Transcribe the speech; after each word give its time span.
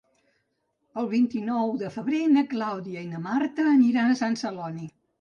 El 1.01 1.09
vint-i-nou 1.11 1.75
de 1.83 1.93
febrer 1.97 2.23
na 2.33 2.45
Clàudia 2.57 3.07
i 3.07 3.13
na 3.13 3.23
Marta 3.31 3.71
aniran 3.77 4.11
a 4.17 4.21
Sant 4.27 4.45
Celoni. 4.47 4.95